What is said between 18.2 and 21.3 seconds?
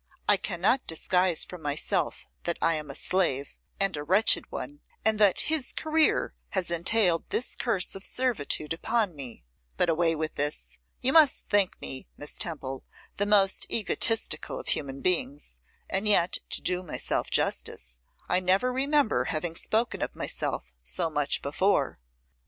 I never remember having spoken of myself so